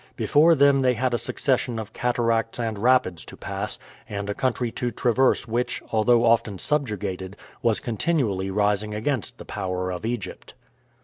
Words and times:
Before 0.15 0.55
them 0.55 0.81
they 0.81 0.95
had 0.95 1.13
a 1.13 1.19
succession 1.19 1.77
of 1.77 1.93
cataracts 1.93 2.59
and 2.59 2.79
rapids 2.79 3.23
to 3.25 3.37
pass, 3.37 3.77
and 4.09 4.31
a 4.31 4.33
country 4.33 4.71
to 4.71 4.89
traverse 4.89 5.47
which, 5.47 5.79
although 5.91 6.25
often 6.25 6.57
subjugated, 6.57 7.37
was 7.61 7.79
continually 7.79 8.49
rising 8.49 8.95
against 8.95 9.37
the 9.37 9.45
power 9.45 9.91
of 9.91 10.03
Egypt. 10.03 10.55